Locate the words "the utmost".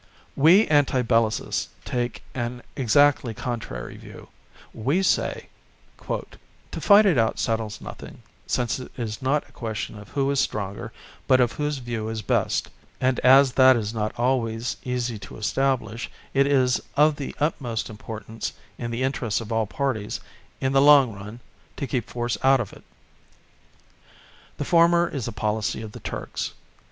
17.17-17.87